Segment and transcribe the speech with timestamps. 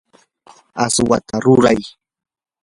[0.83, 1.81] aswata ruray.